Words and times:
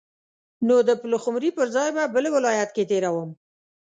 نو 0.67 0.75
د 0.87 0.89
پلخمري 1.01 1.49
پر 1.57 1.67
ځای 1.75 1.89
به 1.95 2.03
بل 2.13 2.25
ولایت 2.37 2.69
کې 2.75 2.83
تیروم. 2.89 3.29